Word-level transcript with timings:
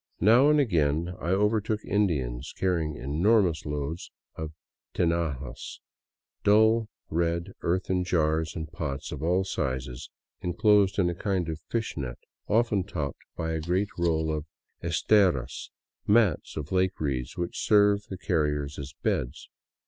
Now 0.19 0.49
and 0.49 0.59
again 0.59 1.13
I 1.19 1.29
overtook 1.29 1.85
Indians 1.85 2.53
carrying 2.57 2.95
enormous 2.95 3.67
loads 3.67 4.09
of 4.35 4.51
tinajas, 4.95 5.79
dull 6.43 6.89
red 7.11 7.53
earthen 7.61 8.03
jars 8.03 8.55
and 8.55 8.71
pots 8.71 9.11
of 9.11 9.21
all 9.21 9.43
sizes 9.43 10.09
enclosed 10.41 10.97
in 10.97 11.07
a 11.07 11.13
kind 11.13 11.47
of 11.49 11.59
fish 11.69 11.95
net, 11.97 12.17
often 12.47 12.83
topped 12.83 13.21
by 13.35 13.51
a 13.51 13.61
great 13.61 13.89
roll 13.95 14.35
of 14.35 14.47
esteras, 14.81 15.69
mats 16.07 16.57
made 16.57 16.59
of 16.61 16.71
lake 16.71 16.99
reeds 16.99 17.37
which 17.37 17.59
serve 17.63 18.07
the 18.07 18.17
carriers 18.17 18.79
as 18.79 18.95
beds. 19.03 19.49